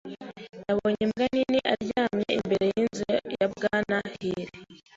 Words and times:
Nabonye 0.63 1.01
imbwa 1.05 1.25
nini 1.33 1.59
aryamye 1.73 2.29
imbere 2.39 2.65
y'inzu 2.73 3.05
ya 3.39 3.47
Bwana 3.53 3.97
Hill. 4.19 4.49